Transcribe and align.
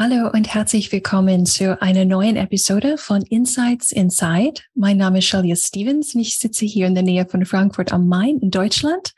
Hallo 0.00 0.30
und 0.32 0.54
herzlich 0.54 0.92
willkommen 0.92 1.44
zu 1.44 1.82
einer 1.82 2.04
neuen 2.04 2.36
Episode 2.36 2.98
von 2.98 3.22
Insights 3.22 3.90
Inside. 3.90 4.60
Mein 4.76 4.96
Name 4.96 5.18
ist 5.18 5.24
Shalia 5.24 5.56
Stevens 5.56 6.14
und 6.14 6.20
ich 6.20 6.38
sitze 6.38 6.66
hier 6.66 6.86
in 6.86 6.94
der 6.94 7.02
Nähe 7.02 7.26
von 7.26 7.44
Frankfurt 7.44 7.92
am 7.92 8.06
Main 8.06 8.38
in 8.38 8.52
Deutschland. 8.52 9.12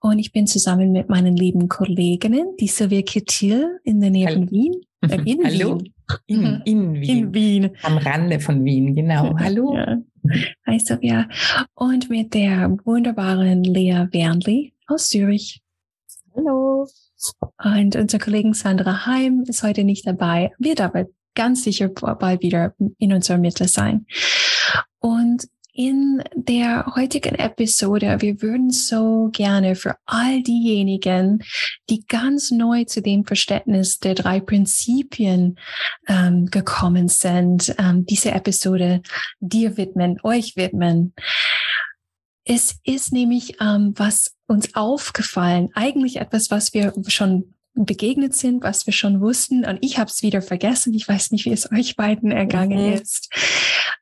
Und 0.00 0.18
ich 0.18 0.32
bin 0.32 0.46
zusammen 0.46 0.92
mit 0.92 1.10
meinen 1.10 1.36
lieben 1.36 1.68
Kolleginnen, 1.68 2.56
die 2.58 2.68
Sylvia 2.68 3.02
Kittil 3.02 3.80
in 3.84 4.00
der 4.00 4.08
Nähe 4.08 4.28
Hallo. 4.28 4.38
von 4.38 4.50
Wien. 4.50 4.80
Äh, 5.02 5.30
in 5.30 5.44
Hallo. 5.44 5.78
Wien. 5.78 5.94
In, 6.26 6.40
mhm. 6.40 6.62
in, 6.64 6.94
Wien. 6.94 7.18
in 7.18 7.34
Wien. 7.34 7.70
Am 7.82 7.98
Rande 7.98 8.40
von 8.40 8.64
Wien, 8.64 8.94
genau. 8.94 9.36
Hallo. 9.38 9.76
Ja. 9.76 9.98
Hi 10.66 10.80
Sylvia. 10.80 11.28
Und 11.74 12.08
mit 12.08 12.32
der 12.32 12.74
wunderbaren 12.86 13.62
Lea 13.62 14.06
Wernli 14.10 14.72
aus 14.86 15.10
Zürich. 15.10 15.60
Hallo. 16.34 16.88
Und 17.62 17.96
unsere 17.96 18.22
Kollegin 18.22 18.54
Sandra 18.54 19.06
Heim 19.06 19.44
ist 19.46 19.62
heute 19.62 19.84
nicht 19.84 20.06
dabei, 20.06 20.52
wird 20.58 20.80
aber 20.80 21.06
ganz 21.34 21.64
sicher 21.64 21.88
bald 21.88 22.42
wieder 22.42 22.74
in 22.98 23.12
unserer 23.12 23.38
Mitte 23.38 23.68
sein. 23.68 24.06
Und 24.98 25.48
in 25.76 26.22
der 26.36 26.86
heutigen 26.94 27.34
Episode, 27.34 28.16
wir 28.20 28.40
würden 28.40 28.70
so 28.70 29.28
gerne 29.32 29.74
für 29.74 29.96
all 30.06 30.40
diejenigen, 30.40 31.42
die 31.90 32.04
ganz 32.06 32.52
neu 32.52 32.84
zu 32.84 33.02
dem 33.02 33.24
Verständnis 33.24 33.98
der 33.98 34.14
drei 34.14 34.38
Prinzipien 34.38 35.58
ähm, 36.06 36.46
gekommen 36.46 37.08
sind, 37.08 37.74
ähm, 37.78 38.06
diese 38.06 38.30
Episode 38.30 39.02
dir 39.40 39.76
widmen, 39.76 40.20
euch 40.22 40.54
widmen. 40.54 41.12
Es 42.44 42.76
ist 42.84 43.12
nämlich 43.12 43.56
ähm, 43.60 43.94
was 43.96 44.33
uns 44.46 44.74
aufgefallen, 44.74 45.70
eigentlich 45.74 46.16
etwas, 46.16 46.50
was 46.50 46.74
wir 46.74 46.92
schon 47.08 47.54
begegnet 47.74 48.34
sind, 48.34 48.62
was 48.62 48.86
wir 48.86 48.92
schon 48.92 49.20
wussten. 49.20 49.64
Und 49.64 49.78
ich 49.80 49.98
habe 49.98 50.10
es 50.10 50.22
wieder 50.22 50.42
vergessen. 50.42 50.94
Ich 50.94 51.08
weiß 51.08 51.32
nicht, 51.32 51.44
wie 51.44 51.52
es 51.52 51.70
euch 51.72 51.96
beiden 51.96 52.30
ergangen 52.30 52.86
mhm. 52.86 52.92
ist. 52.94 53.32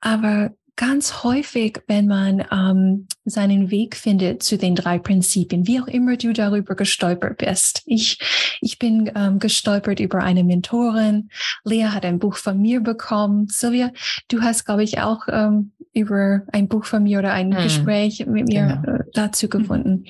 Aber 0.00 0.50
ganz 0.76 1.22
häufig, 1.22 1.80
wenn 1.86 2.06
man 2.06 2.44
ähm, 2.50 3.06
seinen 3.24 3.70
Weg 3.70 3.96
findet 3.96 4.42
zu 4.42 4.56
den 4.56 4.74
drei 4.74 4.98
Prinzipien, 4.98 5.66
wie 5.66 5.80
auch 5.80 5.86
immer 5.86 6.16
du 6.16 6.32
darüber 6.32 6.74
gestolpert 6.74 7.38
bist. 7.38 7.82
Ich, 7.86 8.18
ich 8.60 8.78
bin 8.78 9.10
ähm, 9.14 9.38
gestolpert 9.38 10.00
über 10.00 10.22
eine 10.22 10.44
Mentorin. 10.44 11.28
Lea 11.64 11.86
hat 11.86 12.04
ein 12.04 12.18
Buch 12.18 12.36
von 12.36 12.58
mir 12.58 12.80
bekommen. 12.80 13.48
Sylvia, 13.48 13.92
du 14.28 14.40
hast, 14.40 14.64
glaube 14.64 14.82
ich, 14.82 15.00
auch 15.00 15.28
ähm, 15.28 15.71
über 15.92 16.42
ein 16.52 16.68
Buch 16.68 16.84
von 16.84 17.02
mir 17.02 17.18
oder 17.18 17.32
ein 17.32 17.54
hm. 17.54 17.62
Gespräch 17.62 18.24
mit 18.26 18.48
mir 18.48 18.80
genau. 18.82 18.98
äh, 18.98 19.04
dazu 19.12 19.48
gefunden. 19.48 20.06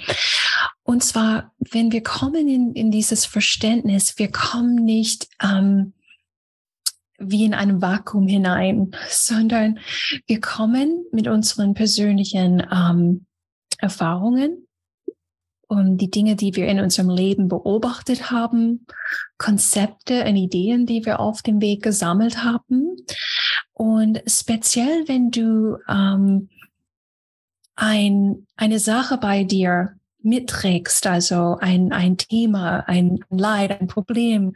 Und 0.83 1.03
zwar, 1.03 1.53
wenn 1.59 1.93
wir 1.93 2.03
kommen 2.03 2.49
in, 2.49 2.73
in 2.73 2.91
dieses 2.91 3.25
Verständnis, 3.25 4.19
wir 4.19 4.31
kommen 4.31 4.77
nicht 4.77 5.29
ähm, 5.43 5.95
wie 7.19 7.45
in 7.45 7.55
einem 7.55 7.81
Vakuum 7.81 8.27
hinein, 8.27 8.93
sondern 9.09 9.79
wir 10.27 10.41
kommen 10.41 11.05
mit 11.13 11.29
unseren 11.29 11.75
persönlichen 11.75 12.67
ähm, 12.73 13.27
Erfahrungen 13.79 14.67
und 15.73 15.97
die 15.97 16.11
Dinge, 16.11 16.37
die 16.37 16.55
wir 16.55 16.67
in 16.67 16.81
unserem 16.81 17.09
Leben 17.09 17.49
beobachtet 17.49 18.31
haben, 18.31 18.87
Konzepte 19.39 20.23
und 20.27 20.37
Ideen, 20.37 20.85
die 20.85 21.07
wir 21.07 21.19
auf 21.19 21.41
dem 21.41 21.63
Weg 21.63 21.83
gesammelt 21.83 22.45
haben. 22.45 22.95
Und 23.73 24.23
speziell, 24.27 25.09
wenn 25.09 25.31
du 25.31 25.79
ähm, 25.89 26.51
ein, 27.75 28.47
eine 28.57 28.79
Sache 28.81 29.17
bei 29.17 29.45
dir 29.45 29.95
mitträgst, 30.25 31.07
also 31.07 31.57
ein, 31.61 31.93
ein 31.93 32.17
Thema, 32.17 32.85
ein 32.87 33.21
Leid, 33.31 33.81
ein 33.81 33.87
Problem. 33.87 34.55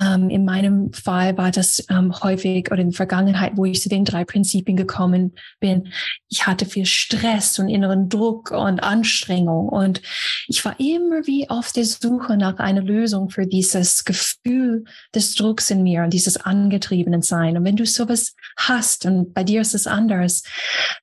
Ähm, 0.00 0.30
in 0.30 0.44
meinem 0.44 0.92
Fall 0.92 1.36
war 1.36 1.50
das 1.50 1.84
ähm, 1.90 2.12
häufig 2.22 2.70
oder 2.70 2.80
in 2.80 2.90
der 2.90 2.96
Vergangenheit, 2.96 3.52
wo 3.56 3.64
ich 3.64 3.80
zu 3.82 3.88
den 3.88 4.04
drei 4.04 4.24
Prinzipien 4.24 4.76
gekommen 4.76 5.34
bin. 5.60 5.88
Ich 6.28 6.46
hatte 6.46 6.66
viel 6.66 6.86
Stress 6.86 7.58
und 7.58 7.68
inneren 7.68 8.08
Druck 8.08 8.50
und 8.50 8.82
Anstrengung 8.82 9.68
und 9.68 10.02
ich 10.48 10.64
war 10.64 10.78
immer 10.78 11.26
wie 11.26 11.48
auf 11.50 11.72
der 11.72 11.84
Suche 11.84 12.36
nach 12.36 12.58
einer 12.58 12.82
Lösung 12.82 13.30
für 13.30 13.46
dieses 13.46 14.04
Gefühl 14.04 14.84
des 15.14 15.34
Drucks 15.34 15.70
in 15.70 15.82
mir 15.82 16.04
und 16.04 16.12
dieses 16.12 16.36
angetriebenen 16.36 17.22
Sein. 17.22 17.56
Und 17.56 17.64
wenn 17.64 17.76
du 17.76 17.86
sowas 17.86 18.34
hast 18.56 19.06
und 19.06 19.34
bei 19.34 19.44
dir 19.44 19.60
ist 19.60 19.74
es 19.74 19.86
anders, 19.86 20.42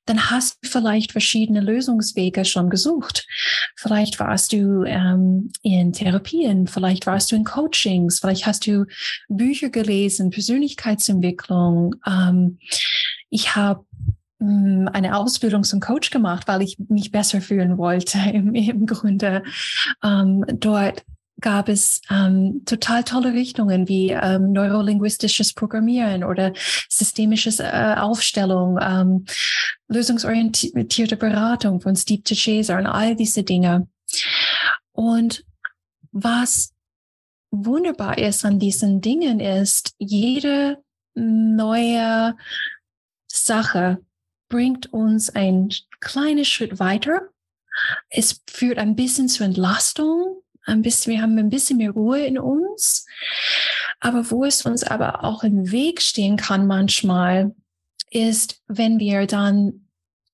dann 0.06 0.30
hast 0.30 0.58
du 0.62 0.68
vielleicht 0.68 1.12
verschiedene 1.12 1.60
Lösungswege 1.60 2.44
schon 2.44 2.70
gesucht. 2.70 3.26
Vielleicht 3.76 3.99
Vielleicht 4.00 4.18
warst 4.18 4.54
du 4.54 4.84
ähm, 4.84 5.50
in 5.60 5.92
Therapien, 5.92 6.66
vielleicht 6.66 7.06
warst 7.06 7.30
du 7.30 7.36
in 7.36 7.44
Coachings, 7.44 8.18
vielleicht 8.18 8.46
hast 8.46 8.66
du 8.66 8.86
Bücher 9.28 9.68
gelesen, 9.68 10.30
Persönlichkeitsentwicklung. 10.30 11.96
Ähm, 12.06 12.58
ich 13.28 13.56
habe 13.56 13.84
hm, 14.38 14.88
eine 14.94 15.18
Ausbildung 15.18 15.64
zum 15.64 15.80
Coach 15.80 16.08
gemacht, 16.08 16.48
weil 16.48 16.62
ich 16.62 16.78
mich 16.88 17.10
besser 17.10 17.42
fühlen 17.42 17.76
wollte 17.76 18.18
im, 18.32 18.54
im 18.54 18.86
Grunde. 18.86 19.42
Ähm, 20.02 20.46
dort 20.48 21.04
gab 21.40 21.68
es 21.68 22.00
ähm, 22.10 22.62
total 22.64 23.04
tolle 23.04 23.32
Richtungen 23.32 23.88
wie 23.88 24.10
ähm, 24.10 24.52
neurolinguistisches 24.52 25.54
Programmieren 25.54 26.24
oder 26.24 26.52
systemisches 26.88 27.60
äh, 27.60 27.94
Aufstellung, 27.96 28.78
ähm, 28.80 29.24
lösungsorientierte 29.88 31.16
Beratung 31.16 31.80
von 31.80 31.96
Steve 31.96 32.22
Chaser 32.22 32.78
und 32.78 32.86
all 32.86 33.16
diese 33.16 33.42
Dinge. 33.42 33.88
Und 34.92 35.44
was 36.12 36.72
wunderbar 37.50 38.18
ist 38.18 38.44
an 38.44 38.58
diesen 38.58 39.00
Dingen 39.00 39.40
ist, 39.40 39.94
jede 39.98 40.82
neue 41.14 42.36
Sache 43.26 43.98
bringt 44.48 44.92
uns 44.92 45.30
einen 45.30 45.70
kleinen 46.00 46.44
Schritt 46.44 46.78
weiter. 46.78 47.28
Es 48.08 48.42
führt 48.48 48.78
ein 48.78 48.96
bisschen 48.96 49.28
zur 49.28 49.46
Entlastung 49.46 50.42
ein 50.70 50.82
bisschen, 50.82 51.12
wir 51.12 51.22
haben 51.22 51.36
ein 51.38 51.50
bisschen 51.50 51.78
mehr 51.78 51.90
Ruhe 51.90 52.24
in 52.24 52.38
uns. 52.38 53.06
Aber 54.00 54.30
wo 54.30 54.44
es 54.44 54.64
uns 54.64 54.82
aber 54.82 55.24
auch 55.24 55.42
im 55.42 55.70
Weg 55.70 56.00
stehen 56.00 56.36
kann 56.36 56.66
manchmal, 56.66 57.54
ist, 58.10 58.60
wenn 58.66 58.98
wir 58.98 59.26
dann 59.26 59.86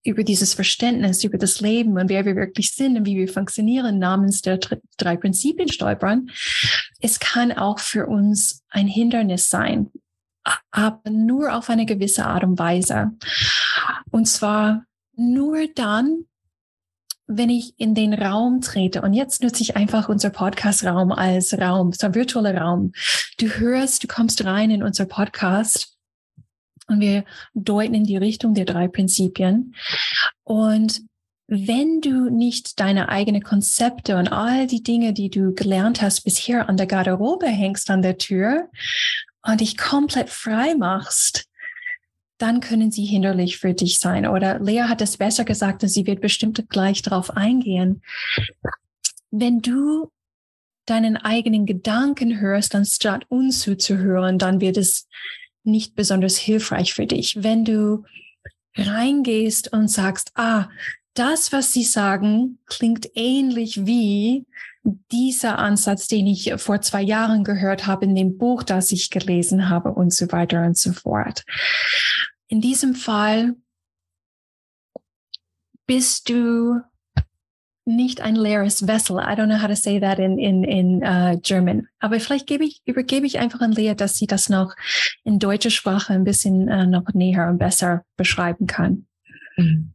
über 0.04 0.22
dieses 0.22 0.54
Verständnis, 0.54 1.24
über 1.24 1.36
das 1.36 1.60
Leben 1.60 1.98
und 1.98 2.08
wer 2.08 2.24
wir 2.24 2.36
wirklich 2.36 2.72
sind 2.72 2.96
und 2.96 3.06
wie 3.06 3.16
wir 3.16 3.28
funktionieren, 3.28 3.98
namens 3.98 4.40
der 4.40 4.58
drei 4.96 5.16
Prinzipien 5.16 5.68
stolpern. 5.70 6.30
Es 7.00 7.18
kann 7.18 7.52
auch 7.52 7.80
für 7.80 8.06
uns 8.06 8.62
ein 8.70 8.86
Hindernis 8.86 9.50
sein, 9.50 9.90
aber 10.70 11.10
nur 11.10 11.54
auf 11.54 11.68
eine 11.68 11.86
gewisse 11.86 12.24
Art 12.24 12.44
und 12.44 12.58
Weise. 12.58 13.10
Und 14.10 14.26
zwar 14.26 14.84
nur 15.16 15.66
dann, 15.74 16.26
wenn 17.26 17.50
ich 17.50 17.74
in 17.76 17.94
den 17.94 18.14
Raum 18.14 18.60
trete, 18.60 19.02
und 19.02 19.12
jetzt 19.12 19.42
nutze 19.42 19.62
ich 19.62 19.76
einfach 19.76 20.08
unser 20.08 20.30
Podcast-Raum 20.30 21.12
als 21.12 21.58
Raum, 21.58 21.92
so 21.92 22.06
ein 22.06 22.14
virtueller 22.14 22.56
Raum. 22.56 22.92
Du 23.38 23.48
hörst, 23.48 24.04
du 24.04 24.06
kommst 24.06 24.44
rein 24.44 24.70
in 24.70 24.82
unser 24.82 25.06
Podcast 25.06 25.96
und 26.88 27.00
wir 27.00 27.24
deuten 27.54 27.94
in 27.94 28.04
die 28.04 28.16
Richtung 28.16 28.54
der 28.54 28.64
drei 28.64 28.88
Prinzipien. 28.88 29.74
Und 30.44 31.02
wenn 31.48 32.00
du 32.00 32.30
nicht 32.30 32.80
deine 32.80 33.08
eigenen 33.08 33.42
Konzepte 33.42 34.16
und 34.16 34.28
all 34.28 34.66
die 34.66 34.82
Dinge, 34.82 35.12
die 35.12 35.30
du 35.30 35.52
gelernt 35.54 36.02
hast, 36.02 36.22
bisher 36.22 36.68
an 36.68 36.76
der 36.76 36.86
Garderobe 36.86 37.46
hängst 37.46 37.90
an 37.90 38.02
der 38.02 38.18
Tür 38.18 38.68
und 39.42 39.60
dich 39.60 39.76
komplett 39.76 40.28
frei 40.28 40.74
machst, 40.74 41.45
dann 42.38 42.60
können 42.60 42.90
sie 42.90 43.04
hinderlich 43.04 43.58
für 43.58 43.74
dich 43.74 43.98
sein. 43.98 44.26
Oder 44.26 44.58
Lea 44.58 44.82
hat 44.82 45.00
es 45.00 45.16
besser 45.16 45.44
gesagt 45.44 45.82
und 45.82 45.88
sie 45.88 46.06
wird 46.06 46.20
bestimmt 46.20 46.68
gleich 46.68 47.02
darauf 47.02 47.36
eingehen. 47.36 48.02
Wenn 49.30 49.60
du 49.60 50.10
deinen 50.86 51.16
eigenen 51.16 51.66
Gedanken 51.66 52.40
hörst, 52.40 52.74
anstatt 52.74 53.24
uns 53.28 53.60
zuzuhören, 53.60 54.38
dann 54.38 54.60
wird 54.60 54.76
es 54.76 55.08
nicht 55.64 55.96
besonders 55.96 56.36
hilfreich 56.36 56.94
für 56.94 57.06
dich. 57.06 57.42
Wenn 57.42 57.64
du 57.64 58.04
reingehst 58.76 59.72
und 59.72 59.88
sagst, 59.88 60.30
ah, 60.34 60.68
das, 61.14 61.50
was 61.50 61.72
Sie 61.72 61.82
sagen, 61.82 62.58
klingt 62.66 63.08
ähnlich 63.14 63.86
wie 63.86 64.44
dieser 65.10 65.58
Ansatz, 65.58 66.06
den 66.06 66.26
ich 66.26 66.54
vor 66.56 66.80
zwei 66.80 67.02
Jahren 67.02 67.44
gehört 67.44 67.86
habe 67.86 68.04
in 68.04 68.14
dem 68.14 68.38
Buch, 68.38 68.62
das 68.62 68.92
ich 68.92 69.10
gelesen 69.10 69.68
habe 69.68 69.92
und 69.92 70.14
so 70.14 70.30
weiter 70.32 70.64
und 70.64 70.78
so 70.78 70.92
fort. 70.92 71.44
In 72.48 72.60
diesem 72.60 72.94
Fall 72.94 73.54
bist 75.86 76.28
du 76.28 76.80
nicht 77.86 78.20
ein 78.20 78.34
leeres 78.34 78.86
Vessel. 78.86 79.18
I 79.18 79.34
don't 79.36 79.46
know 79.46 79.62
how 79.62 79.68
to 79.68 79.76
say 79.76 80.00
that 80.00 80.18
in, 80.18 80.38
in, 80.38 80.64
in 80.64 81.02
uh, 81.04 81.38
German. 81.40 81.88
Aber 82.00 82.18
vielleicht 82.18 82.46
gebe 82.48 82.64
ich, 82.64 82.82
übergebe 82.84 83.26
ich 83.26 83.38
einfach 83.38 83.60
an 83.60 83.72
Lea, 83.72 83.94
dass 83.94 84.16
sie 84.16 84.26
das 84.26 84.48
noch 84.48 84.74
in 85.22 85.38
deutscher 85.38 85.70
Sprache 85.70 86.12
ein 86.12 86.24
bisschen 86.24 86.68
uh, 86.68 86.84
noch 86.84 87.14
näher 87.14 87.48
und 87.48 87.58
besser 87.58 88.04
beschreiben 88.16 88.66
kann. 88.66 89.06
Mhm. 89.56 89.92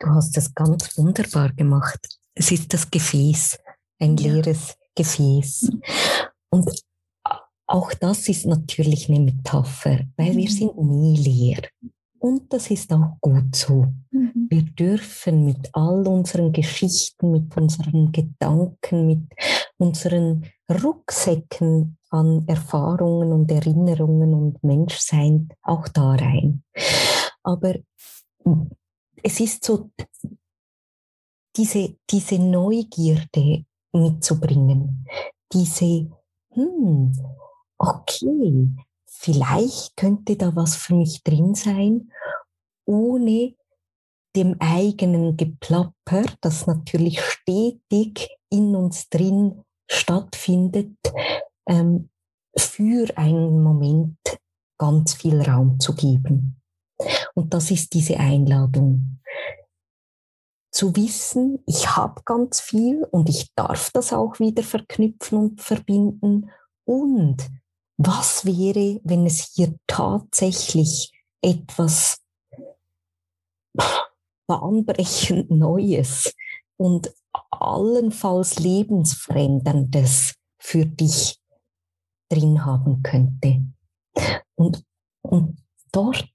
Du 0.00 0.08
hast 0.10 0.36
das 0.36 0.54
ganz 0.54 0.96
wunderbar 0.96 1.52
gemacht. 1.52 2.00
Es 2.34 2.50
ist 2.50 2.72
das 2.72 2.90
Gefäß, 2.90 3.58
ein 3.98 4.16
leeres 4.16 4.76
Gefäß. 4.94 5.70
Und 6.50 6.70
auch 7.66 7.92
das 7.94 8.28
ist 8.28 8.46
natürlich 8.46 9.08
eine 9.08 9.20
Metapher, 9.20 10.00
weil 10.16 10.36
wir 10.36 10.48
mhm. 10.48 10.54
sind 10.54 10.78
nie 10.78 11.16
leer. 11.16 11.62
Und 12.18 12.52
das 12.52 12.70
ist 12.70 12.92
auch 12.92 13.16
gut 13.20 13.54
so. 13.54 13.86
Mhm. 14.10 14.46
Wir 14.48 14.62
dürfen 14.62 15.44
mit 15.44 15.68
all 15.72 16.06
unseren 16.08 16.52
Geschichten, 16.52 17.30
mit 17.30 17.56
unseren 17.56 18.10
Gedanken, 18.10 19.06
mit 19.06 19.20
unseren 19.76 20.46
Rucksäcken 20.68 21.98
an 22.10 22.44
Erfahrungen 22.48 23.32
und 23.32 23.50
Erinnerungen 23.50 24.34
und 24.34 24.64
Menschsein 24.64 25.48
auch 25.62 25.86
da 25.88 26.12
rein. 26.12 26.64
Aber 27.42 27.74
es 29.22 29.40
ist 29.40 29.64
so, 29.64 29.90
diese, 31.56 31.96
diese 32.10 32.38
Neugierde 32.38 33.64
mitzubringen, 33.92 35.06
diese, 35.52 36.10
hm, 36.52 37.12
okay, 37.78 38.68
vielleicht 39.06 39.96
könnte 39.96 40.36
da 40.36 40.54
was 40.54 40.76
für 40.76 40.94
mich 40.94 41.22
drin 41.22 41.54
sein, 41.54 42.10
ohne 42.86 43.54
dem 44.36 44.56
eigenen 44.60 45.36
Geplapper, 45.36 46.24
das 46.40 46.66
natürlich 46.66 47.20
stetig 47.20 48.28
in 48.50 48.76
uns 48.76 49.08
drin 49.08 49.64
stattfindet, 49.90 50.96
ähm, 51.66 52.10
für 52.56 53.16
einen 53.16 53.62
Moment 53.62 54.18
ganz 54.78 55.14
viel 55.14 55.40
Raum 55.42 55.80
zu 55.80 55.94
geben. 55.94 56.60
Und 57.34 57.54
das 57.54 57.70
ist 57.70 57.94
diese 57.94 58.18
Einladung. 58.18 59.20
Zu 60.70 60.94
wissen, 60.96 61.62
ich 61.66 61.96
habe 61.96 62.22
ganz 62.24 62.60
viel 62.60 63.04
und 63.10 63.28
ich 63.28 63.52
darf 63.54 63.90
das 63.92 64.12
auch 64.12 64.38
wieder 64.38 64.62
verknüpfen 64.62 65.38
und 65.38 65.60
verbinden. 65.60 66.50
Und 66.84 67.48
was 67.96 68.44
wäre, 68.44 69.00
wenn 69.02 69.26
es 69.26 69.52
hier 69.54 69.74
tatsächlich 69.86 71.12
etwas 71.42 72.20
bahnbrechend 74.46 75.50
Neues 75.50 76.34
und 76.76 77.12
allenfalls 77.50 78.58
lebensveränderndes 78.58 80.34
für 80.58 80.86
dich 80.86 81.38
drin 82.28 82.64
haben 82.64 83.02
könnte. 83.02 83.62
Und, 84.54 84.84
und 85.22 85.58
dort 85.92 86.28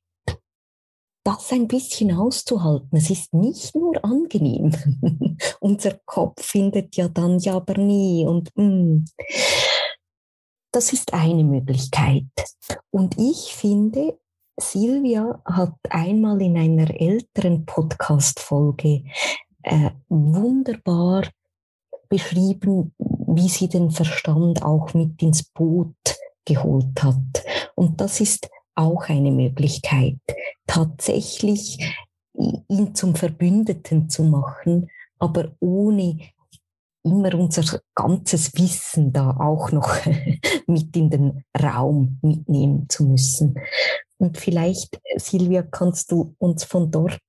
das 1.23 1.51
ein 1.51 1.67
bisschen 1.67 2.11
auszuhalten. 2.11 2.97
Es 2.97 3.09
ist 3.09 3.33
nicht 3.33 3.75
nur 3.75 4.03
angenehm. 4.03 4.71
Unser 5.59 5.99
Kopf 6.05 6.43
findet 6.43 6.95
ja 6.95 7.07
dann 7.07 7.39
ja 7.39 7.55
aber 7.55 7.77
nie 7.77 8.25
und 8.25 8.49
mm. 8.55 9.05
das 10.71 10.91
ist 10.91 11.13
eine 11.13 11.43
Möglichkeit. 11.43 12.25
Und 12.91 13.17
ich 13.17 13.53
finde, 13.55 14.19
Silvia 14.59 15.41
hat 15.45 15.75
einmal 15.89 16.41
in 16.41 16.57
einer 16.57 16.89
älteren 16.99 17.65
Podcast-Folge 17.65 19.03
äh, 19.63 19.89
wunderbar 20.09 21.23
beschrieben, 22.09 22.93
wie 22.99 23.49
sie 23.49 23.67
den 23.67 23.89
Verstand 23.89 24.61
auch 24.61 24.93
mit 24.93 25.21
ins 25.21 25.43
Boot 25.43 25.95
geholt 26.45 27.01
hat. 27.01 27.43
Und 27.75 27.99
das 27.99 28.19
ist 28.19 28.49
auch 28.75 29.09
eine 29.09 29.31
Möglichkeit, 29.31 30.17
tatsächlich 30.67 31.79
ihn 32.33 32.95
zum 32.95 33.15
Verbündeten 33.15 34.09
zu 34.09 34.23
machen, 34.23 34.89
aber 35.19 35.55
ohne 35.59 36.19
immer 37.03 37.35
unser 37.35 37.79
ganzes 37.95 38.53
Wissen 38.55 39.11
da 39.11 39.31
auch 39.37 39.71
noch 39.71 39.93
mit 40.67 40.95
in 40.95 41.09
den 41.09 41.43
Raum 41.61 42.17
mitnehmen 42.21 42.87
zu 42.89 43.05
müssen. 43.05 43.55
Und 44.17 44.37
vielleicht, 44.37 44.99
Silvia, 45.17 45.63
kannst 45.63 46.11
du 46.11 46.35
uns 46.39 46.63
von 46.63 46.89
dort 46.91 47.19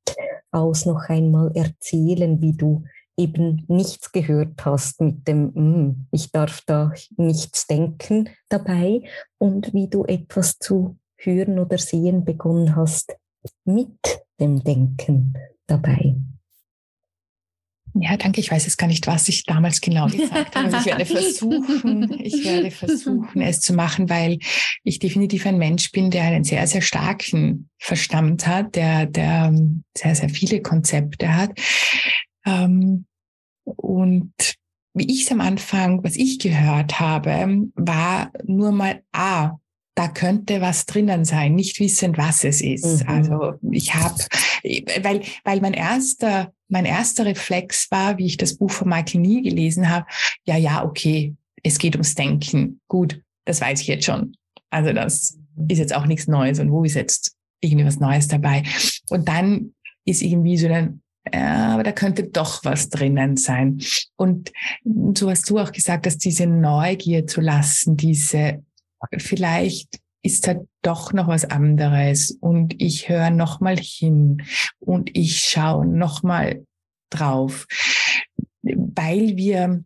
aus 0.52 0.86
noch 0.86 1.08
einmal 1.08 1.50
erzählen, 1.56 2.40
wie 2.40 2.52
du 2.52 2.84
eben 3.16 3.64
nichts 3.68 4.12
gehört 4.12 4.64
hast 4.64 5.00
mit 5.00 5.26
dem, 5.26 5.52
mm, 5.54 6.06
ich 6.12 6.30
darf 6.30 6.62
da 6.66 6.92
nichts 7.16 7.66
denken 7.66 8.28
dabei 8.48 9.02
und 9.38 9.72
wie 9.72 9.88
du 9.88 10.04
etwas 10.04 10.58
zu 10.58 10.96
hören 11.24 11.58
oder 11.58 11.78
sehen 11.78 12.24
begonnen 12.24 12.76
hast 12.76 13.16
mit 13.64 14.24
dem 14.40 14.62
Denken 14.62 15.34
dabei. 15.66 16.16
Ja, 17.96 18.16
danke. 18.16 18.40
Ich 18.40 18.50
weiß 18.50 18.64
jetzt 18.64 18.76
gar 18.76 18.88
nicht, 18.88 19.06
was 19.06 19.28
ich 19.28 19.44
damals 19.44 19.80
genau 19.80 20.06
gesagt 20.08 20.56
habe. 20.56 20.76
Ich 20.76 20.86
werde 20.86 21.06
versuchen, 21.06 22.20
ich 22.20 22.44
werde 22.44 22.72
versuchen, 22.72 23.40
es 23.40 23.60
zu 23.60 23.72
machen, 23.72 24.10
weil 24.10 24.38
ich 24.82 24.98
definitiv 24.98 25.46
ein 25.46 25.58
Mensch 25.58 25.92
bin, 25.92 26.10
der 26.10 26.24
einen 26.24 26.42
sehr, 26.42 26.66
sehr 26.66 26.82
starken 26.82 27.70
Verstand 27.78 28.48
hat, 28.48 28.74
der, 28.74 29.06
der 29.06 29.54
sehr, 29.96 30.14
sehr 30.16 30.28
viele 30.28 30.60
Konzepte 30.60 31.36
hat. 31.36 31.52
Ähm, 32.44 33.06
und 33.64 34.34
wie 34.94 35.10
ich 35.10 35.22
es 35.22 35.32
am 35.32 35.40
Anfang, 35.40 36.02
was 36.02 36.16
ich 36.16 36.40
gehört 36.40 36.98
habe, 36.98 37.68
war 37.74 38.32
nur 38.44 38.72
mal, 38.72 39.02
ah, 39.12 39.52
da 39.94 40.08
könnte 40.08 40.60
was 40.60 40.86
drinnen 40.86 41.24
sein, 41.24 41.54
nicht 41.54 41.78
wissend, 41.78 42.18
was 42.18 42.44
es 42.44 42.60
ist. 42.60 43.04
Mhm. 43.04 43.08
Also 43.08 43.54
ich 43.70 43.94
habe, 43.94 44.18
weil, 45.02 45.22
weil 45.44 45.60
mein 45.60 45.74
erster, 45.74 46.52
mein 46.68 46.84
erster 46.84 47.24
Reflex 47.24 47.90
war, 47.90 48.18
wie 48.18 48.26
ich 48.26 48.36
das 48.36 48.56
Buch 48.56 48.70
von 48.70 48.88
Michael 48.88 49.20
Nie 49.20 49.42
gelesen 49.42 49.88
habe, 49.88 50.06
ja, 50.44 50.56
ja, 50.56 50.84
okay, 50.84 51.34
es 51.62 51.78
geht 51.78 51.94
ums 51.94 52.14
Denken. 52.14 52.80
Gut, 52.88 53.20
das 53.44 53.60
weiß 53.60 53.80
ich 53.80 53.86
jetzt 53.86 54.04
schon. 54.04 54.36
Also 54.70 54.92
das 54.92 55.38
ist 55.68 55.78
jetzt 55.78 55.94
auch 55.94 56.06
nichts 56.06 56.26
Neues 56.26 56.58
und 56.58 56.72
wo 56.72 56.82
ist 56.82 56.94
jetzt 56.94 57.36
irgendwie 57.60 57.86
was 57.86 58.00
Neues 58.00 58.26
dabei? 58.26 58.64
Und 59.10 59.28
dann 59.28 59.74
ist 60.04 60.22
irgendwie 60.22 60.56
so 60.56 60.66
ein, 60.66 61.02
ja, 61.32 61.72
aber 61.72 61.84
da 61.84 61.92
könnte 61.92 62.24
doch 62.24 62.64
was 62.64 62.88
drinnen 62.88 63.36
sein. 63.36 63.80
Und 64.16 64.52
so 65.14 65.30
hast 65.30 65.48
du 65.48 65.58
auch 65.58 65.72
gesagt, 65.72 66.04
dass 66.06 66.18
diese 66.18 66.46
Neugier 66.46 67.26
zu 67.26 67.40
lassen, 67.40 67.96
diese 67.96 68.62
vielleicht 69.16 70.00
ist 70.22 70.46
da 70.46 70.56
doch 70.82 71.12
noch 71.12 71.28
was 71.28 71.44
anderes 71.44 72.30
und 72.40 72.80
ich 72.80 73.08
höre 73.08 73.30
noch 73.30 73.60
mal 73.60 73.76
hin 73.76 74.42
und 74.78 75.10
ich 75.16 75.40
schaue 75.40 75.86
noch 75.86 76.22
mal 76.22 76.64
drauf, 77.10 77.66
weil 78.62 79.36
wir 79.36 79.84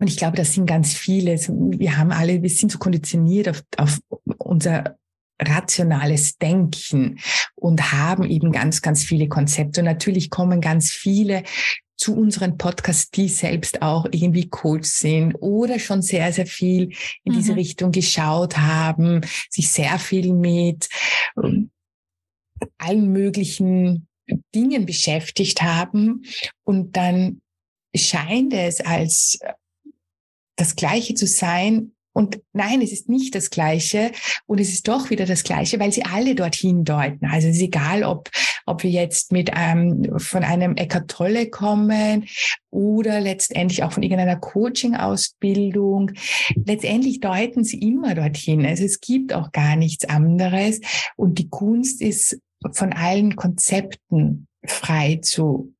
und 0.00 0.08
ich 0.08 0.16
glaube, 0.16 0.36
das 0.36 0.54
sind 0.54 0.64
ganz 0.64 0.94
viele. 0.94 1.36
Wir 1.36 1.98
haben 1.98 2.10
alle, 2.10 2.42
wir 2.42 2.48
sind 2.48 2.72
so 2.72 2.78
konditioniert 2.78 3.48
auf, 3.48 3.62
auf 3.76 3.98
unser 4.38 4.96
rationales 5.40 6.38
Denken 6.38 7.18
und 7.54 7.92
haben 7.92 8.24
eben 8.24 8.50
ganz, 8.50 8.80
ganz 8.80 9.04
viele 9.04 9.28
Konzepte. 9.28 9.80
Und 9.80 9.86
natürlich 9.86 10.30
kommen 10.30 10.62
ganz 10.62 10.90
viele 10.90 11.42
zu 12.00 12.16
unseren 12.16 12.56
Podcasts, 12.56 13.10
die 13.10 13.28
selbst 13.28 13.82
auch 13.82 14.06
irgendwie 14.10 14.48
Coach 14.48 14.88
sind 14.88 15.34
oder 15.34 15.78
schon 15.78 16.00
sehr, 16.00 16.32
sehr 16.32 16.46
viel 16.46 16.94
in 17.24 17.34
diese 17.34 17.52
mhm. 17.52 17.58
Richtung 17.58 17.92
geschaut 17.92 18.56
haben, 18.56 19.20
sich 19.50 19.70
sehr 19.70 19.98
viel 19.98 20.32
mit 20.32 20.88
ähm, 21.36 21.70
allen 22.78 23.12
möglichen 23.12 24.08
Dingen 24.54 24.86
beschäftigt 24.86 25.60
haben 25.60 26.22
und 26.64 26.96
dann 26.96 27.42
scheint 27.94 28.54
es 28.54 28.80
als 28.80 29.38
das 30.56 30.76
Gleiche 30.76 31.14
zu 31.14 31.26
sein, 31.26 31.92
und 32.12 32.40
nein, 32.52 32.82
es 32.82 32.92
ist 32.92 33.08
nicht 33.08 33.34
das 33.34 33.50
Gleiche 33.50 34.10
und 34.46 34.60
es 34.60 34.72
ist 34.72 34.88
doch 34.88 35.10
wieder 35.10 35.26
das 35.26 35.44
Gleiche, 35.44 35.78
weil 35.78 35.92
sie 35.92 36.04
alle 36.04 36.34
dorthin 36.34 36.84
deuten. 36.84 37.26
Also 37.26 37.48
es 37.48 37.56
ist 37.56 37.62
egal, 37.62 38.02
ob, 38.02 38.30
ob 38.66 38.82
wir 38.82 38.90
jetzt 38.90 39.30
mit 39.30 39.50
ähm, 39.54 40.18
von 40.18 40.42
einem 40.42 40.76
Eckart 40.76 41.08
Tolle 41.10 41.48
kommen 41.48 42.26
oder 42.70 43.20
letztendlich 43.20 43.84
auch 43.84 43.92
von 43.92 44.02
irgendeiner 44.02 44.36
Coaching-Ausbildung. 44.36 46.12
Letztendlich 46.64 47.20
deuten 47.20 47.62
sie 47.62 47.78
immer 47.78 48.14
dorthin. 48.14 48.66
Also 48.66 48.84
es 48.84 49.00
gibt 49.00 49.32
auch 49.32 49.52
gar 49.52 49.76
nichts 49.76 50.04
anderes. 50.04 50.80
Und 51.16 51.38
die 51.38 51.48
Kunst 51.48 52.02
ist 52.02 52.40
von 52.72 52.92
allen 52.92 53.36
Konzepten 53.36 54.48
frei 54.66 55.20
zu 55.22 55.72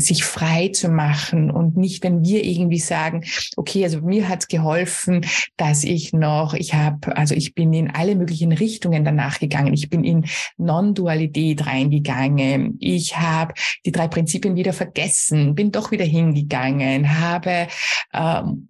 sich 0.00 0.24
frei 0.24 0.68
zu 0.68 0.88
machen 0.88 1.50
und 1.50 1.76
nicht, 1.76 2.02
wenn 2.04 2.24
wir 2.24 2.44
irgendwie 2.44 2.78
sagen, 2.78 3.24
okay, 3.56 3.84
also 3.84 4.00
mir 4.00 4.28
hat's 4.28 4.48
geholfen, 4.48 5.26
dass 5.56 5.84
ich 5.84 6.12
noch, 6.12 6.54
ich 6.54 6.74
habe, 6.74 7.16
also 7.16 7.34
ich 7.34 7.54
bin 7.54 7.72
in 7.72 7.90
alle 7.90 8.14
möglichen 8.14 8.52
Richtungen 8.52 9.04
danach 9.04 9.38
gegangen. 9.38 9.74
Ich 9.74 9.90
bin 9.90 10.04
in 10.04 10.26
Non-Dualität 10.56 11.66
reingegangen. 11.66 12.76
Ich 12.80 13.16
habe 13.16 13.54
die 13.84 13.92
drei 13.92 14.08
Prinzipien 14.08 14.56
wieder 14.56 14.72
vergessen, 14.72 15.54
bin 15.54 15.72
doch 15.72 15.90
wieder 15.90 16.04
hingegangen, 16.04 17.20
habe 17.20 17.68
ähm, 18.12 18.68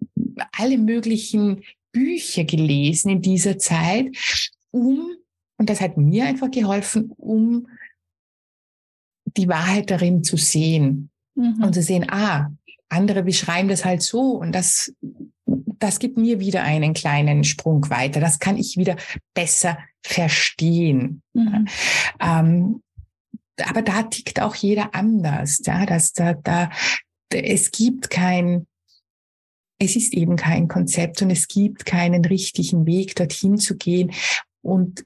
alle 0.57 0.77
möglichen 0.77 1.63
Bücher 1.91 2.45
gelesen 2.45 3.09
in 3.09 3.21
dieser 3.21 3.57
Zeit, 3.57 4.07
um, 4.71 5.15
und 5.57 5.69
das 5.69 5.81
hat 5.81 5.97
mir 5.97 6.25
einfach 6.25 6.49
geholfen, 6.49 7.11
um 7.17 7.67
die 9.37 9.47
Wahrheit 9.47 9.91
darin 9.91 10.23
zu 10.23 10.37
sehen 10.37 11.10
mhm. 11.35 11.63
und 11.63 11.73
zu 11.73 11.81
sehen, 11.81 12.07
ah, 12.09 12.51
andere 12.89 13.23
beschreiben 13.23 13.69
das 13.69 13.85
halt 13.85 14.01
so 14.01 14.31
und 14.31 14.51
das, 14.51 14.93
das 15.45 15.99
gibt 15.99 16.17
mir 16.17 16.39
wieder 16.39 16.63
einen 16.63 16.93
kleinen 16.93 17.43
Sprung 17.43 17.89
weiter. 17.89 18.19
Das 18.19 18.39
kann 18.39 18.57
ich 18.57 18.77
wieder 18.77 18.97
besser 19.33 19.77
verstehen. 20.03 21.21
Mhm. 21.33 21.67
Ähm, 22.19 22.83
aber 23.63 23.81
da 23.81 24.03
tickt 24.03 24.41
auch 24.41 24.55
jeder 24.55 24.93
anders. 24.93 25.61
Ja, 25.65 25.85
dass 25.85 26.13
da, 26.13 26.33
da, 26.33 26.69
es 27.29 27.71
gibt 27.71 28.09
kein, 28.09 28.67
es 29.79 29.95
ist 29.95 30.13
eben 30.13 30.35
kein 30.35 30.67
Konzept 30.67 31.21
und 31.21 31.29
es 31.29 31.47
gibt 31.47 31.85
keinen 31.85 32.25
richtigen 32.25 32.85
Weg, 32.85 33.15
dorthin 33.15 33.57
zu 33.57 33.77
gehen. 33.77 34.11
Und 34.61 35.05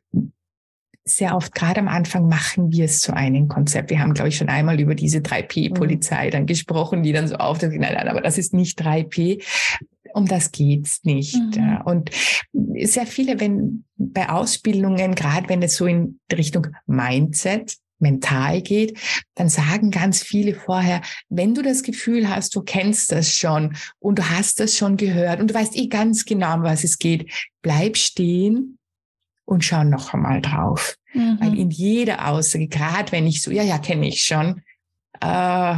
sehr 1.07 1.35
oft, 1.35 1.53
gerade 1.53 1.79
am 1.79 1.87
Anfang, 1.87 2.27
machen 2.27 2.71
wir 2.71 2.85
es 2.85 2.99
zu 2.99 3.15
einem 3.15 3.47
Konzept. 3.47 3.91
Wir 3.91 3.99
haben, 3.99 4.15
glaube 4.15 4.29
ich, 4.29 4.37
schon 4.37 4.49
einmal 4.49 4.79
über 4.79 4.95
diese 4.95 5.19
3P-Polizei 5.19 6.27
mhm. 6.27 6.31
dann 6.31 6.45
gesprochen, 6.47 7.03
die 7.03 7.13
dann 7.13 7.27
so 7.27 7.35
auftritt, 7.35 7.71
nein, 7.73 7.93
nein, 7.93 8.07
aber 8.07 8.21
das 8.21 8.37
ist 8.37 8.53
nicht 8.53 8.81
3P. 8.81 9.43
Um 10.13 10.27
das 10.27 10.51
geht's 10.51 11.03
nicht. 11.03 11.35
Mhm. 11.35 11.81
Und 11.85 12.09
sehr 12.53 13.05
viele, 13.05 13.39
wenn 13.39 13.83
bei 13.97 14.29
Ausbildungen, 14.29 15.13
gerade 15.13 15.47
wenn 15.49 15.61
es 15.61 15.75
so 15.75 15.85
in 15.85 16.19
Richtung 16.31 16.67
Mindset, 16.87 17.77
mental 17.99 18.61
geht, 18.61 18.99
dann 19.35 19.47
sagen 19.47 19.89
ganz 19.89 20.21
viele 20.21 20.53
vorher, 20.53 21.01
wenn 21.29 21.53
du 21.53 21.61
das 21.61 21.81
Gefühl 21.81 22.29
hast, 22.29 22.55
du 22.55 22.61
kennst 22.61 23.11
das 23.11 23.33
schon 23.33 23.75
und 23.99 24.19
du 24.19 24.29
hast 24.29 24.59
das 24.59 24.75
schon 24.75 24.97
gehört 24.97 25.39
und 25.39 25.51
du 25.51 25.53
weißt 25.53 25.77
eh 25.77 25.87
ganz 25.87 26.25
genau, 26.25 26.55
um 26.55 26.63
was 26.63 26.83
es 26.83 26.97
geht, 26.97 27.31
bleib 27.61 27.95
stehen 27.95 28.77
und 29.45 29.63
schau 29.63 29.83
noch 29.83 30.13
einmal 30.13 30.41
drauf. 30.41 30.95
Mhm. 31.13 31.37
Weil 31.39 31.57
in 31.57 31.71
jeder 31.71 32.27
Aussage, 32.27 32.67
gerade 32.67 33.11
wenn 33.11 33.27
ich 33.27 33.41
so, 33.41 33.51
ja, 33.51 33.63
ja, 33.63 33.77
kenne 33.77 34.07
ich 34.07 34.23
schon, 34.23 34.61
äh, 35.21 35.75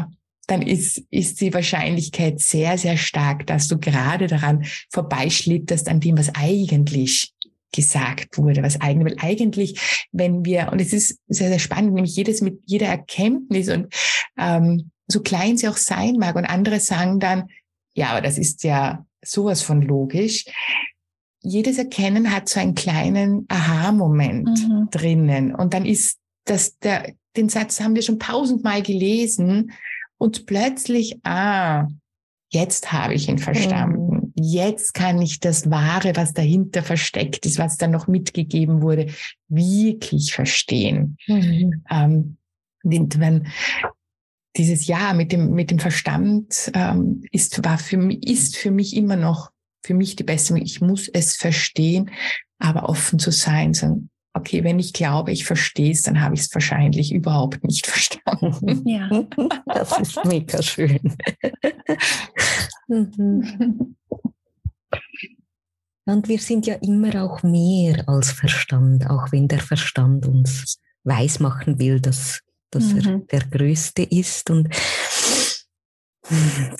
dann 0.47 0.61
ist, 0.61 1.03
ist 1.11 1.41
die 1.41 1.53
Wahrscheinlichkeit 1.53 2.39
sehr, 2.39 2.77
sehr 2.77 2.97
stark, 2.97 3.45
dass 3.47 3.67
du 3.67 3.77
gerade 3.77 4.27
daran 4.27 4.65
vorbeischlitterst 4.89 5.89
an 5.89 5.99
dem, 5.99 6.17
was 6.17 6.33
eigentlich 6.35 7.33
gesagt 7.73 8.37
wurde, 8.37 8.63
was 8.63 8.79
eigentlich, 8.79 9.17
weil 9.17 9.29
eigentlich, 9.29 10.07
wenn 10.13 10.45
wir, 10.45 10.69
und 10.71 10.79
es 10.79 10.93
ist 10.93 11.19
sehr, 11.27 11.49
sehr 11.49 11.59
spannend, 11.59 11.93
nämlich 11.93 12.15
jedes 12.15 12.41
mit 12.41 12.61
jeder 12.65 12.87
Erkenntnis 12.87 13.69
und 13.69 13.93
ähm, 14.37 14.91
so 15.07 15.21
klein 15.21 15.57
sie 15.57 15.67
auch 15.67 15.77
sein 15.77 16.15
mag 16.17 16.35
und 16.35 16.45
andere 16.45 16.79
sagen 16.79 17.19
dann, 17.19 17.49
ja, 17.93 18.11
aber 18.11 18.21
das 18.21 18.37
ist 18.37 18.63
ja 18.63 19.05
sowas 19.21 19.61
von 19.61 19.81
logisch 19.81 20.45
jedes 21.47 21.77
Erkennen 21.77 22.31
hat 22.31 22.49
so 22.49 22.59
einen 22.59 22.75
kleinen 22.75 23.45
Aha-Moment 23.47 24.67
mhm. 24.67 24.87
drinnen. 24.91 25.55
Und 25.55 25.73
dann 25.73 25.85
ist 25.85 26.19
das, 26.45 26.77
der, 26.79 27.13
den 27.35 27.49
Satz 27.49 27.79
haben 27.79 27.95
wir 27.95 28.01
schon 28.01 28.19
tausendmal 28.19 28.81
gelesen 28.81 29.71
und 30.17 30.45
plötzlich, 30.45 31.19
ah, 31.23 31.87
jetzt 32.49 32.91
habe 32.91 33.13
ich 33.13 33.29
ihn 33.29 33.37
verstanden. 33.37 34.15
Mhm. 34.15 34.33
Jetzt 34.35 34.93
kann 34.93 35.21
ich 35.21 35.39
das 35.39 35.69
Wahre, 35.69 36.15
was 36.15 36.33
dahinter 36.33 36.83
versteckt 36.83 37.45
ist, 37.45 37.57
was 37.57 37.77
da 37.77 37.87
noch 37.87 38.07
mitgegeben 38.07 38.81
wurde, 38.81 39.07
wirklich 39.47 40.33
verstehen. 40.33 41.17
Mhm. 41.27 41.83
Ähm, 41.89 42.37
wenn 42.83 43.47
dieses 44.55 44.87
Ja 44.87 45.13
mit 45.13 45.31
dem, 45.31 45.51
mit 45.53 45.71
dem 45.71 45.79
Verstand 45.79 46.71
ähm, 46.73 47.23
ist, 47.31 47.63
war 47.63 47.77
für 47.77 48.11
ist 48.11 48.57
für 48.57 48.71
mich 48.71 48.95
immer 48.95 49.15
noch 49.15 49.51
für 49.87 49.93
mich 49.93 50.17
die 50.17 50.23
beste, 50.23 50.59
ich 50.59 50.81
muss 50.81 51.07
es 51.07 51.37
verstehen, 51.37 52.11
aber 52.59 52.89
offen 52.89 53.19
zu 53.19 53.31
sein, 53.31 53.73
sagen, 53.73 54.09
okay, 54.33 54.63
wenn 54.63 54.79
ich 54.79 54.91
glaube, 54.91 55.31
ich 55.31 55.45
verstehe 55.45 55.91
es, 55.91 56.03
dann 56.03 56.21
habe 56.21 56.35
ich 56.35 56.41
es 56.41 56.53
wahrscheinlich 56.53 57.13
überhaupt 57.13 57.63
nicht 57.63 57.87
verstanden. 57.87 58.87
Ja, 58.87 59.09
das 59.65 59.99
ist 59.99 60.25
mega 60.25 60.61
schön. 60.61 61.15
Mhm. 62.89 63.95
Und 66.05 66.27
wir 66.27 66.39
sind 66.39 66.67
ja 66.67 66.75
immer 66.75 67.23
auch 67.23 67.43
mehr 67.43 68.07
als 68.07 68.31
Verstand, 68.31 69.09
auch 69.09 69.31
wenn 69.31 69.47
der 69.47 69.59
Verstand 69.59 70.25
uns 70.25 70.79
weismachen 71.03 71.79
will, 71.79 71.99
dass, 71.99 72.41
dass 72.71 72.93
mhm. 72.93 72.99
er 72.99 73.17
der 73.19 73.41
Größte 73.49 74.03
ist. 74.03 74.49
Und 74.49 74.69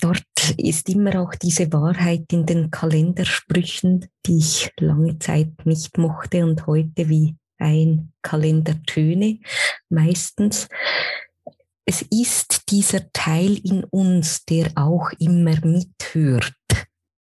Dort 0.01 0.23
ist 0.57 0.89
immer 0.89 1.21
auch 1.21 1.33
diese 1.35 1.71
Wahrheit 1.71 2.31
in 2.31 2.45
den 2.45 2.69
Kalendersprüchen, 2.69 4.07
die 4.25 4.37
ich 4.37 4.71
lange 4.79 5.19
Zeit 5.19 5.65
nicht 5.65 5.97
mochte 5.97 6.45
und 6.45 6.67
heute 6.67 7.09
wie 7.09 7.35
ein 7.57 8.11
Kalendertöne 8.21 9.39
meistens. 9.89 10.67
Es 11.85 12.01
ist 12.01 12.69
dieser 12.69 13.11
Teil 13.13 13.57
in 13.63 13.83
uns, 13.85 14.43
der 14.45 14.71
auch 14.75 15.11
immer 15.19 15.55
mithört, 15.65 16.53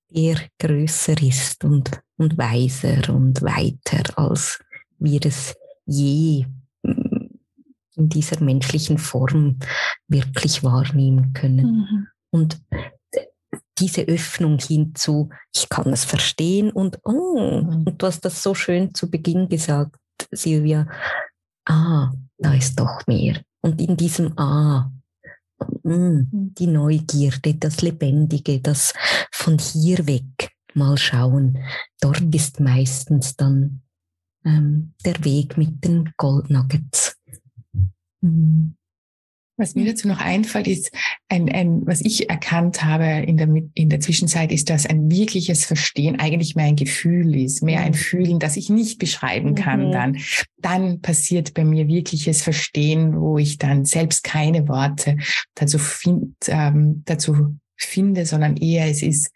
der 0.09 0.37
größer 0.59 1.19
ist 1.21 1.63
und, 1.63 1.99
und 2.17 2.37
weiser 2.37 3.13
und 3.13 3.41
weiter, 3.41 4.03
als 4.17 4.59
wir 4.99 5.25
es 5.25 5.55
je 5.85 6.45
in 7.95 8.09
dieser 8.09 8.41
menschlichen 8.41 8.97
Form 8.97 9.59
wirklich 10.07 10.63
wahrnehmen 10.63 11.33
können. 11.33 11.65
Mhm. 11.65 12.07
Und 12.31 12.61
diese 13.77 14.01
Öffnung 14.01 14.59
hinzu, 14.59 15.29
ich 15.53 15.69
kann 15.69 15.91
es 15.93 16.05
verstehen 16.05 16.71
und, 16.71 16.99
oh, 17.03 17.61
mhm. 17.61 17.83
und 17.87 18.01
du 18.01 18.05
hast 18.05 18.21
das 18.21 18.41
so 18.41 18.53
schön 18.53 18.93
zu 18.93 19.09
Beginn 19.09 19.49
gesagt, 19.49 19.97
Silvia, 20.31 20.87
ah, 21.65 22.11
da 22.37 22.53
ist 22.53 22.79
doch 22.79 23.05
mehr. 23.07 23.41
Und 23.61 23.81
in 23.81 23.97
diesem 23.97 24.37
Ah, 24.37 24.91
mh, 25.83 25.95
mm, 25.95 26.53
die 26.57 26.67
Neugierde, 26.67 27.55
das 27.55 27.81
Lebendige, 27.81 28.59
das 28.59 28.93
von 29.31 29.57
hier 29.57 30.05
weg 30.07 30.51
mal 30.73 30.97
schauen, 30.97 31.59
dort 32.01 32.21
mhm. 32.21 32.33
ist 32.33 32.59
meistens 32.59 33.35
dann 33.35 33.81
ähm, 34.45 34.93
der 35.05 35.23
Weg 35.23 35.57
mit 35.57 35.83
den 35.83 36.13
Goldnuggets. 36.17 37.17
Mhm. 38.23 38.75
Was 39.55 39.75
mir 39.75 39.85
dazu 39.85 40.07
noch 40.07 40.19
einfällt, 40.19 40.67
ist 40.67 40.91
ein, 41.29 41.47
ein, 41.47 41.85
was 41.85 42.01
ich 42.01 42.27
erkannt 42.27 42.83
habe 42.83 43.05
in 43.05 43.37
der, 43.37 43.47
in 43.75 43.87
der 43.87 43.99
Zwischenzeit, 43.99 44.51
ist, 44.51 44.71
dass 44.71 44.87
ein 44.87 45.11
wirkliches 45.11 45.65
Verstehen 45.65 46.19
eigentlich 46.19 46.55
mehr 46.55 46.65
ein 46.65 46.75
Gefühl 46.75 47.35
ist, 47.35 47.61
mehr 47.61 47.81
ein 47.81 47.91
mhm. 47.91 47.97
Fühlen, 47.97 48.39
das 48.39 48.57
ich 48.57 48.71
nicht 48.71 48.97
beschreiben 48.97 49.53
kann. 49.53 49.87
Mhm. 49.87 49.91
Dann, 49.91 50.17
dann 50.57 51.01
passiert 51.01 51.53
bei 51.53 51.63
mir 51.65 51.87
wirkliches 51.87 52.41
Verstehen, 52.41 53.21
wo 53.21 53.37
ich 53.37 53.59
dann 53.59 53.85
selbst 53.85 54.23
keine 54.23 54.67
Worte 54.67 55.17
dazu, 55.53 55.77
find, 55.77 56.35
ähm, 56.47 57.03
dazu 57.05 57.55
finde, 57.75 58.25
sondern 58.25 58.57
eher 58.57 58.87
es 58.87 59.03
ist 59.03 59.29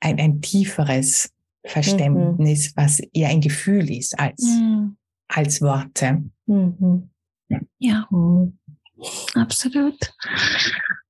ein, 0.00 0.18
ein 0.20 0.42
tieferes 0.42 1.32
Verständnis, 1.64 2.68
mhm. 2.68 2.72
was 2.82 3.00
eher 3.00 3.30
ein 3.30 3.40
Gefühl 3.40 3.90
ist 3.90 4.18
als, 4.18 4.42
mhm. 4.42 4.96
als 5.28 5.62
Worte. 5.62 6.24
Mhm. 6.44 7.08
Ja, 7.78 8.06
mhm. 8.10 8.58
absolut. 9.34 9.98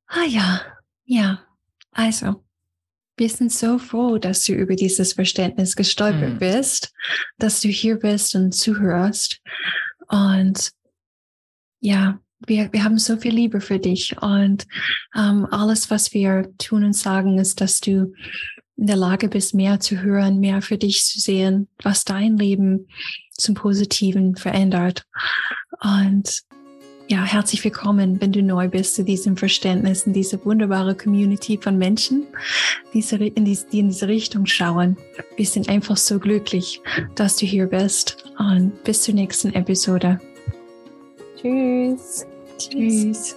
Ah 0.07 0.25
ja, 0.27 0.61
ja. 1.05 1.45
Also, 1.93 2.45
wir 3.17 3.29
sind 3.29 3.53
so 3.53 3.79
froh, 3.79 4.19
dass 4.19 4.45
du 4.45 4.53
über 4.53 4.77
dieses 4.77 5.15
Verständnis 5.15 5.75
gestolpert 5.75 6.35
mhm. 6.35 6.39
bist, 6.39 6.93
dass 7.39 7.61
du 7.61 7.69
hier 7.69 7.97
bist 7.97 8.35
und 8.35 8.53
zuhörst. 8.53 9.41
Und 10.09 10.71
ja, 11.81 12.21
wir, 12.47 12.73
wir 12.73 12.85
haben 12.85 12.99
so 12.99 13.17
viel 13.17 13.35
Liebe 13.35 13.61
für 13.61 13.79
dich. 13.79 14.17
Und 14.23 14.67
ähm, 15.17 15.47
alles, 15.51 15.91
was 15.91 16.13
wir 16.15 16.53
tun 16.59 16.85
und 16.85 16.95
sagen, 16.95 17.39
ist, 17.39 17.61
dass 17.61 17.81
du 17.81 18.13
in 18.77 18.87
der 18.87 18.97
Lage 18.97 19.29
bist, 19.29 19.55
mehr 19.55 19.81
zu 19.81 20.01
hören, 20.01 20.39
mehr 20.39 20.63
für 20.63 20.79
dich 20.79 21.05
zu 21.05 21.19
sehen, 21.19 21.69
was 21.83 22.05
dein 22.05 22.37
Leben 22.37 22.87
zum 23.33 23.57
Positiven 23.57 24.37
verändert. 24.37 25.05
Und 25.83 26.43
ja, 27.11 27.25
herzlich 27.25 27.65
willkommen, 27.65 28.21
wenn 28.21 28.33
du 28.33 28.43
neu 28.43 28.69
bist 28.69 28.95
zu 28.95 29.03
diesem 29.03 29.37
Verständnis, 29.37 30.03
in 30.07 30.13
diese 30.13 30.45
wunderbare 30.45 30.95
Community 30.95 31.59
von 31.61 31.79
Menschen, 31.79 32.27
die 32.93 33.01
in 33.01 33.45
diese 33.45 34.09
Richtung 34.09 34.45
schauen. 34.45 34.97
Wir 35.37 35.47
sind 35.47 35.69
einfach 35.69 35.97
so 35.97 36.19
glücklich, 36.19 36.83
dass 37.15 37.37
du 37.37 37.47
hier 37.47 37.67
bist 37.67 38.25
und 38.39 38.85
bis 38.85 39.03
zur 39.03 39.15
nächsten 39.15 39.55
Episode. 39.55 40.21
Tschüss. 41.41 42.27
Tschüss. 42.59 43.37